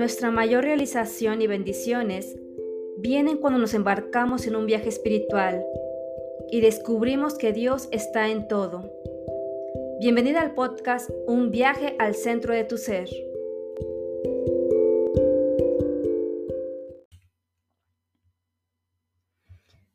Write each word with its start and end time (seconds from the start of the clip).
Nuestra 0.00 0.30
mayor 0.30 0.64
realización 0.64 1.42
y 1.42 1.46
bendiciones 1.46 2.34
vienen 2.96 3.36
cuando 3.36 3.58
nos 3.58 3.74
embarcamos 3.74 4.46
en 4.46 4.56
un 4.56 4.64
viaje 4.64 4.88
espiritual 4.88 5.62
y 6.50 6.62
descubrimos 6.62 7.36
que 7.36 7.52
Dios 7.52 7.86
está 7.92 8.30
en 8.30 8.48
todo. 8.48 8.90
Bienvenida 10.00 10.40
al 10.40 10.54
podcast 10.54 11.10
Un 11.26 11.50
viaje 11.50 11.96
al 11.98 12.14
centro 12.14 12.54
de 12.54 12.64
tu 12.64 12.78
ser. 12.78 13.10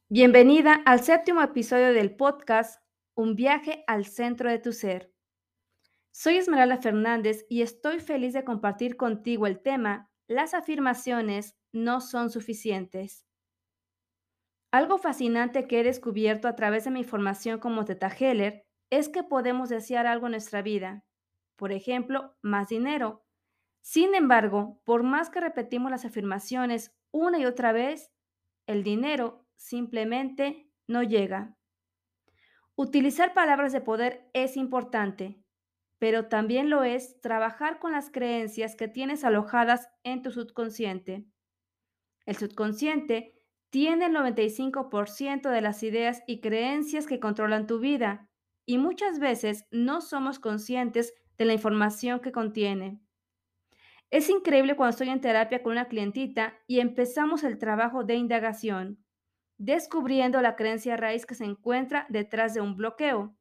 Bienvenida 0.08 0.84
al 0.86 1.00
séptimo 1.00 1.42
episodio 1.42 1.94
del 1.94 2.16
podcast 2.16 2.80
Un 3.16 3.36
viaje 3.36 3.84
al 3.88 4.06
centro 4.06 4.52
de 4.52 4.60
tu 4.60 4.72
ser. 4.72 5.15
Soy 6.18 6.38
Esmeralda 6.38 6.78
Fernández 6.78 7.46
y 7.50 7.62
estoy 7.62 8.00
feliz 8.00 8.32
de 8.32 8.46
compartir 8.46 8.96
contigo 8.96 9.48
el 9.48 9.60
tema 9.60 10.10
Las 10.28 10.54
afirmaciones 10.54 11.58
no 11.74 12.00
son 12.00 12.30
suficientes. 12.30 13.26
Algo 14.72 14.98
fascinante 14.98 15.68
que 15.68 15.82
he 15.82 15.84
descubierto 15.84 16.48
a 16.48 16.56
través 16.56 16.86
de 16.86 16.92
mi 16.92 17.04
formación 17.04 17.60
como 17.60 17.84
Teta 17.84 18.08
Heller 18.08 18.66
es 18.90 19.10
que 19.10 19.24
podemos 19.24 19.68
desear 19.68 20.08
algo 20.08 20.28
en 20.28 20.32
nuestra 20.32 20.62
vida, 20.62 21.04
por 21.58 21.74
ejemplo, 21.74 22.38
más 22.42 22.70
dinero. 22.70 23.26
Sin 23.82 24.16
embargo, 24.16 24.80
por 24.86 25.04
más 25.04 25.30
que 25.30 25.42
repetimos 25.42 25.92
las 25.92 26.06
afirmaciones 26.06 26.96
una 27.12 27.40
y 27.40 27.46
otra 27.46 27.74
vez, 27.74 28.10
el 28.68 28.84
dinero 28.84 29.46
simplemente 29.58 30.72
no 30.88 31.04
llega. 31.04 31.58
Utilizar 32.76 33.34
palabras 33.34 33.74
de 33.74 33.82
poder 33.82 34.30
es 34.34 34.56
importante, 34.56 35.45
pero 36.00 36.28
también 36.28 36.70
lo 36.70 36.84
es 36.84 37.20
trabajar 37.22 37.80
con 37.80 37.92
las 37.92 38.10
creencias 38.10 38.76
que 38.76 38.88
tienes 38.88 39.24
alojadas 39.24 39.90
en 40.04 40.22
tu 40.22 40.32
subconsciente. 40.32 41.26
El 42.26 42.36
subconsciente 42.36 43.36
tiene 43.70 44.06
el 44.06 44.16
95% 44.16 45.50
de 45.50 45.62
las 45.62 45.84
ideas 45.84 46.24
y 46.28 46.42
creencias 46.42 47.08
que 47.08 47.20
controlan 47.20 47.68
tu 47.68 47.80
vida 47.80 48.30
y 48.66 48.78
muchas 48.78 49.20
veces 49.20 49.66
no 49.72 50.02
somos 50.02 50.40
conscientes 50.40 51.14
de 51.38 51.46
la 51.46 51.54
información 51.54 52.20
que 52.20 52.32
contiene. 52.32 53.02
Es 54.12 54.30
increíble 54.30 54.76
cuando 54.76 54.92
estoy 54.92 55.10
en 55.10 55.22
terapia 55.22 55.62
con 55.62 55.74
una 55.74 55.88
clientita 55.88 56.58
y 56.68 56.80
empezamos 56.80 57.44
el 57.44 57.58
trabajo 57.58 58.04
de 58.04 58.16
indagación, 58.16 59.04
descubriendo 59.58 60.42
la 60.42 60.56
creencia 60.56 60.96
raíz 60.96 61.26
que 61.26 61.36
se 61.36 61.46
encuentra 61.46 62.06
detrás 62.10 62.54
de 62.54 62.62
un 62.62 62.76
bloqueo. 62.76 63.36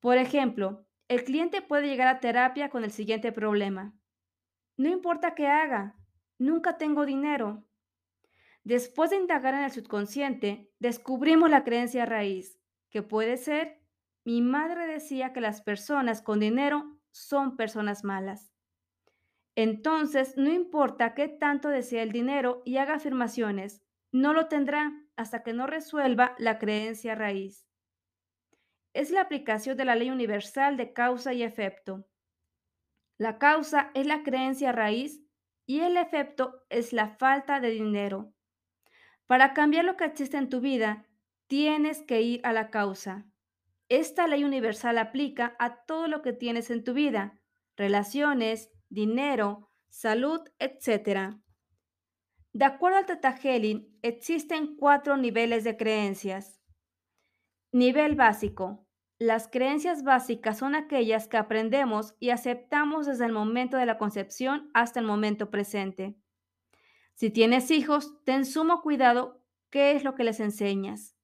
Por 0.00 0.16
ejemplo, 0.16 0.86
el 1.10 1.24
cliente 1.24 1.60
puede 1.60 1.88
llegar 1.88 2.06
a 2.06 2.20
terapia 2.20 2.70
con 2.70 2.84
el 2.84 2.92
siguiente 2.92 3.32
problema. 3.32 3.92
No 4.76 4.88
importa 4.88 5.34
qué 5.34 5.48
haga, 5.48 5.96
nunca 6.38 6.78
tengo 6.78 7.04
dinero. 7.04 7.64
Después 8.62 9.10
de 9.10 9.16
indagar 9.16 9.54
en 9.54 9.64
el 9.64 9.72
subconsciente, 9.72 10.70
descubrimos 10.78 11.50
la 11.50 11.64
creencia 11.64 12.06
raíz, 12.06 12.60
que 12.90 13.02
puede 13.02 13.38
ser, 13.38 13.80
mi 14.24 14.40
madre 14.40 14.86
decía 14.86 15.32
que 15.32 15.40
las 15.40 15.62
personas 15.62 16.22
con 16.22 16.38
dinero 16.38 16.96
son 17.10 17.56
personas 17.56 18.04
malas. 18.04 18.54
Entonces, 19.56 20.36
no 20.36 20.52
importa 20.52 21.14
qué 21.14 21.26
tanto 21.26 21.70
desea 21.70 22.04
el 22.04 22.12
dinero 22.12 22.62
y 22.64 22.76
haga 22.76 22.94
afirmaciones, 22.94 23.82
no 24.12 24.32
lo 24.32 24.46
tendrá 24.46 24.92
hasta 25.16 25.42
que 25.42 25.54
no 25.54 25.66
resuelva 25.66 26.36
la 26.38 26.60
creencia 26.60 27.16
raíz 27.16 27.66
es 28.92 29.10
la 29.10 29.22
aplicación 29.22 29.76
de 29.76 29.84
la 29.84 29.94
ley 29.94 30.10
universal 30.10 30.76
de 30.76 30.92
causa 30.92 31.32
y 31.32 31.42
efecto. 31.42 32.06
La 33.18 33.38
causa 33.38 33.90
es 33.94 34.06
la 34.06 34.22
creencia 34.22 34.72
raíz 34.72 35.22
y 35.66 35.80
el 35.80 35.96
efecto 35.96 36.64
es 36.68 36.92
la 36.92 37.08
falta 37.08 37.60
de 37.60 37.70
dinero. 37.70 38.32
Para 39.26 39.54
cambiar 39.54 39.84
lo 39.84 39.96
que 39.96 40.04
existe 40.04 40.36
en 40.36 40.48
tu 40.48 40.60
vida, 40.60 41.06
tienes 41.46 42.02
que 42.02 42.22
ir 42.22 42.40
a 42.44 42.52
la 42.52 42.70
causa. 42.70 43.26
Esta 43.88 44.26
ley 44.26 44.44
universal 44.44 44.98
aplica 44.98 45.54
a 45.58 45.84
todo 45.84 46.08
lo 46.08 46.22
que 46.22 46.32
tienes 46.32 46.70
en 46.70 46.82
tu 46.84 46.94
vida, 46.94 47.40
relaciones, 47.76 48.70
dinero, 48.88 49.70
salud, 49.88 50.40
etc. 50.58 51.36
De 52.52 52.64
acuerdo 52.64 52.98
al 52.98 53.06
Teta 53.06 53.38
existen 54.02 54.76
cuatro 54.76 55.16
niveles 55.16 55.64
de 55.64 55.76
creencias. 55.76 56.59
Nivel 57.72 58.16
básico. 58.16 58.84
Las 59.20 59.46
creencias 59.46 60.02
básicas 60.02 60.58
son 60.58 60.74
aquellas 60.74 61.28
que 61.28 61.36
aprendemos 61.36 62.16
y 62.18 62.30
aceptamos 62.30 63.06
desde 63.06 63.26
el 63.26 63.32
momento 63.32 63.76
de 63.76 63.86
la 63.86 63.96
concepción 63.96 64.70
hasta 64.74 64.98
el 64.98 65.06
momento 65.06 65.50
presente. 65.50 66.16
Si 67.14 67.30
tienes 67.30 67.70
hijos, 67.70 68.24
ten 68.24 68.44
sumo 68.44 68.82
cuidado 68.82 69.44
qué 69.70 69.92
es 69.92 70.02
lo 70.02 70.16
que 70.16 70.24
les 70.24 70.40
enseñas. 70.40 71.14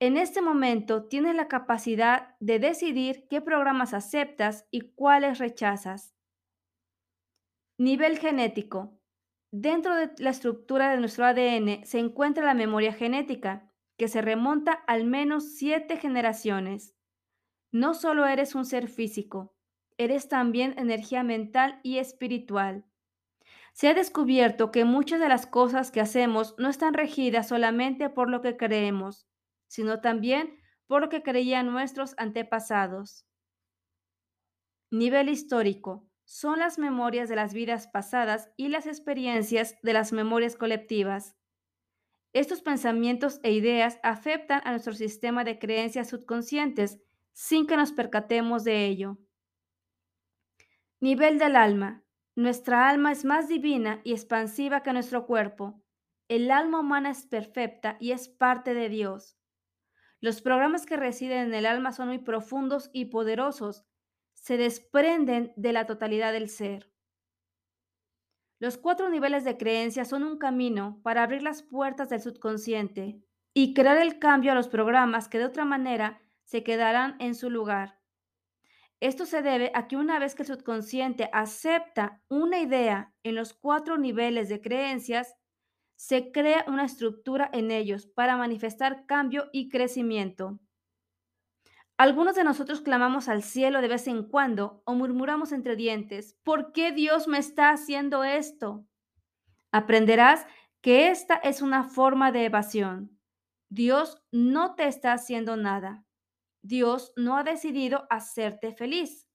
En 0.00 0.16
este 0.16 0.42
momento 0.42 1.04
tienes 1.04 1.36
la 1.36 1.46
capacidad 1.46 2.34
de 2.40 2.58
decidir 2.58 3.28
qué 3.28 3.40
programas 3.40 3.94
aceptas 3.94 4.66
y 4.72 4.80
cuáles 4.80 5.38
rechazas. 5.38 6.16
Nivel 7.78 8.18
genético. 8.18 8.98
Dentro 9.52 9.94
de 9.94 10.10
la 10.18 10.30
estructura 10.30 10.90
de 10.90 10.98
nuestro 10.98 11.24
ADN 11.26 11.84
se 11.84 12.00
encuentra 12.00 12.44
la 12.44 12.54
memoria 12.54 12.92
genética, 12.92 13.70
que 13.96 14.08
se 14.08 14.22
remonta 14.22 14.72
al 14.72 15.04
menos 15.04 15.56
siete 15.56 15.96
generaciones. 15.96 16.94
No 17.72 17.94
solo 17.94 18.26
eres 18.26 18.54
un 18.54 18.64
ser 18.64 18.88
físico, 18.88 19.54
eres 19.98 20.28
también 20.28 20.74
energía 20.78 21.22
mental 21.22 21.80
y 21.82 21.98
espiritual. 21.98 22.84
Se 23.72 23.88
ha 23.88 23.94
descubierto 23.94 24.70
que 24.70 24.84
muchas 24.84 25.20
de 25.20 25.28
las 25.28 25.46
cosas 25.46 25.90
que 25.90 26.00
hacemos 26.00 26.54
no 26.58 26.68
están 26.68 26.94
regidas 26.94 27.48
solamente 27.48 28.08
por 28.08 28.30
lo 28.30 28.40
que 28.40 28.56
creemos, 28.56 29.26
sino 29.66 30.00
también 30.00 30.56
por 30.86 31.00
lo 31.00 31.08
que 31.08 31.22
creían 31.22 31.72
nuestros 31.72 32.14
antepasados. 32.18 33.26
Nivel 34.90 35.28
histórico. 35.28 36.08
Son 36.24 36.60
las 36.60 36.78
memorias 36.78 37.28
de 37.28 37.36
las 37.36 37.52
vidas 37.52 37.88
pasadas 37.88 38.50
y 38.56 38.68
las 38.68 38.86
experiencias 38.86 39.76
de 39.82 39.92
las 39.92 40.12
memorias 40.12 40.56
colectivas. 40.56 41.36
Estos 42.34 42.62
pensamientos 42.62 43.38
e 43.44 43.52
ideas 43.52 44.00
afectan 44.02 44.60
a 44.64 44.72
nuestro 44.72 44.92
sistema 44.92 45.44
de 45.44 45.60
creencias 45.60 46.08
subconscientes 46.08 47.00
sin 47.32 47.64
que 47.68 47.76
nos 47.76 47.92
percatemos 47.92 48.64
de 48.64 48.86
ello. 48.86 49.18
Nivel 50.98 51.38
del 51.38 51.54
alma. 51.54 52.02
Nuestra 52.34 52.88
alma 52.88 53.12
es 53.12 53.24
más 53.24 53.46
divina 53.46 54.00
y 54.02 54.12
expansiva 54.12 54.82
que 54.82 54.92
nuestro 54.92 55.26
cuerpo. 55.26 55.80
El 56.26 56.50
alma 56.50 56.80
humana 56.80 57.10
es 57.10 57.24
perfecta 57.24 57.96
y 58.00 58.10
es 58.10 58.28
parte 58.28 58.74
de 58.74 58.88
Dios. 58.88 59.38
Los 60.20 60.42
programas 60.42 60.86
que 60.86 60.96
residen 60.96 61.46
en 61.46 61.54
el 61.54 61.66
alma 61.66 61.92
son 61.92 62.08
muy 62.08 62.18
profundos 62.18 62.90
y 62.92 63.04
poderosos. 63.04 63.84
Se 64.32 64.56
desprenden 64.56 65.52
de 65.54 65.72
la 65.72 65.86
totalidad 65.86 66.32
del 66.32 66.48
ser. 66.48 66.93
Los 68.64 68.78
cuatro 68.78 69.10
niveles 69.10 69.44
de 69.44 69.58
creencia 69.58 70.06
son 70.06 70.22
un 70.22 70.38
camino 70.38 70.98
para 71.02 71.22
abrir 71.22 71.42
las 71.42 71.60
puertas 71.60 72.08
del 72.08 72.22
subconsciente 72.22 73.20
y 73.52 73.74
crear 73.74 73.98
el 73.98 74.18
cambio 74.18 74.52
a 74.52 74.54
los 74.54 74.68
programas 74.68 75.28
que 75.28 75.36
de 75.36 75.44
otra 75.44 75.66
manera 75.66 76.22
se 76.44 76.64
quedarán 76.64 77.16
en 77.18 77.34
su 77.34 77.50
lugar. 77.50 78.00
Esto 79.00 79.26
se 79.26 79.42
debe 79.42 79.70
a 79.74 79.86
que 79.86 79.98
una 79.98 80.18
vez 80.18 80.34
que 80.34 80.44
el 80.44 80.48
subconsciente 80.48 81.28
acepta 81.34 82.22
una 82.28 82.58
idea 82.58 83.12
en 83.22 83.34
los 83.34 83.52
cuatro 83.52 83.98
niveles 83.98 84.48
de 84.48 84.62
creencias, 84.62 85.36
se 85.94 86.32
crea 86.32 86.64
una 86.66 86.86
estructura 86.86 87.50
en 87.52 87.70
ellos 87.70 88.06
para 88.06 88.38
manifestar 88.38 89.04
cambio 89.04 89.50
y 89.52 89.68
crecimiento. 89.68 90.58
Algunos 91.96 92.34
de 92.34 92.42
nosotros 92.42 92.80
clamamos 92.80 93.28
al 93.28 93.44
cielo 93.44 93.80
de 93.80 93.86
vez 93.88 94.08
en 94.08 94.24
cuando 94.24 94.82
o 94.84 94.94
murmuramos 94.94 95.52
entre 95.52 95.76
dientes, 95.76 96.36
¿por 96.42 96.72
qué 96.72 96.90
Dios 96.90 97.28
me 97.28 97.38
está 97.38 97.70
haciendo 97.70 98.24
esto? 98.24 98.84
Aprenderás 99.70 100.46
que 100.80 101.08
esta 101.08 101.36
es 101.36 101.62
una 101.62 101.84
forma 101.84 102.32
de 102.32 102.46
evasión. 102.46 103.18
Dios 103.70 104.22
no 104.32 104.74
te 104.74 104.86
está 104.86 105.12
haciendo 105.12 105.56
nada. 105.56 106.04
Dios 106.62 107.12
no 107.16 107.36
ha 107.36 107.44
decidido 107.44 108.06
hacerte 108.10 108.72
feliz. 108.72 109.28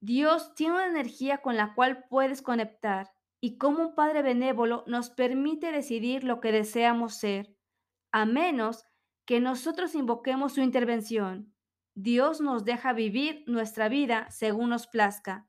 Dios 0.00 0.54
tiene 0.54 0.74
una 0.74 0.86
energía 0.86 1.38
con 1.38 1.56
la 1.56 1.74
cual 1.74 2.06
puedes 2.08 2.42
conectar 2.42 3.12
y 3.40 3.56
como 3.56 3.82
un 3.82 3.94
Padre 3.94 4.22
benévolo 4.22 4.82
nos 4.88 5.10
permite 5.10 5.70
decidir 5.70 6.24
lo 6.24 6.40
que 6.40 6.50
deseamos 6.50 7.14
ser, 7.14 7.56
a 8.12 8.26
menos 8.26 8.84
que 9.24 9.40
nosotros 9.40 9.94
invoquemos 9.94 10.54
su 10.54 10.60
intervención. 10.60 11.51
Dios 11.94 12.40
nos 12.40 12.64
deja 12.64 12.92
vivir 12.92 13.44
nuestra 13.46 13.88
vida 13.88 14.30
según 14.30 14.70
nos 14.70 14.86
plazca. 14.86 15.48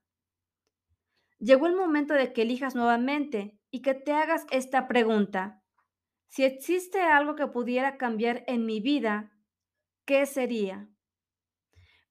Llegó 1.40 1.68
el 1.68 1.76
momento 1.76 2.14
de 2.14 2.34
que 2.34 2.44
elijas 2.44 2.76
nuevamente 2.76 3.60
y 3.72 3.82
que 3.82 3.94
te 3.94 4.14
hagas 4.14 4.46
esta 4.52 4.88
pregunta. 4.88 5.64
Si 6.28 6.44
existe 6.44 7.02
algo 7.02 7.36
que 7.36 7.48
pudiera 7.48 7.98
cambiar 7.98 8.44
en 8.48 8.66
mi 8.66 8.80
vida, 8.80 9.34
¿qué 10.06 10.26
sería? 10.26 10.90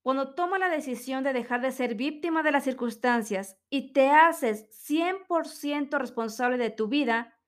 Cuando 0.02 0.34
tomas 0.34 0.60
la 0.60 0.68
decisión 0.68 1.22
de 1.22 1.32
dejar 1.32 1.60
de 1.60 1.70
ser 1.70 1.94
víctima 1.94 2.42
de 2.42 2.52
las 2.52 2.64
circunstancias 2.64 3.56
y 3.70 3.92
te 3.92 4.10
haces 4.10 4.68
100% 4.88 5.98
responsable 5.98 6.58
de 6.58 6.70
tu 6.70 6.88
vida, 6.88 7.38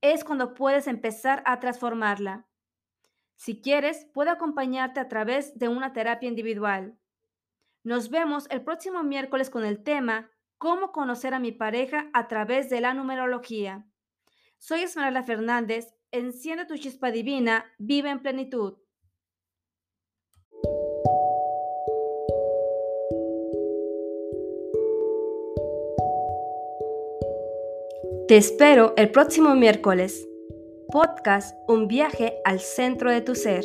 es 0.00 0.24
cuando 0.24 0.54
puedes 0.54 0.86
empezar 0.86 1.42
a 1.46 1.58
transformarla. 1.58 2.46
Si 3.36 3.60
quieres, 3.60 4.06
puedo 4.12 4.30
acompañarte 4.30 5.00
a 5.00 5.08
través 5.08 5.58
de 5.58 5.68
una 5.68 5.92
terapia 5.92 6.28
individual. 6.28 6.98
Nos 7.82 8.08
vemos 8.10 8.46
el 8.50 8.62
próximo 8.62 9.02
miércoles 9.02 9.50
con 9.50 9.64
el 9.64 9.82
tema 9.82 10.30
Cómo 10.56 10.92
conocer 10.92 11.34
a 11.34 11.40
mi 11.40 11.52
pareja 11.52 12.08
a 12.14 12.28
través 12.28 12.70
de 12.70 12.80
la 12.80 12.94
numerología. 12.94 13.86
Soy 14.58 14.80
Esmeralda 14.80 15.22
Fernández, 15.22 15.94
enciende 16.10 16.64
tu 16.64 16.76
chispa 16.78 17.10
divina, 17.10 17.66
vive 17.76 18.08
en 18.08 18.22
plenitud. 18.22 18.78
Te 28.26 28.38
espero 28.38 28.94
el 28.96 29.10
próximo 29.10 29.54
miércoles. 29.54 30.26
Podcast 30.94 31.56
Un 31.66 31.88
viaje 31.88 32.34
al 32.44 32.60
centro 32.60 33.10
de 33.10 33.20
tu 33.20 33.34
ser. 33.34 33.64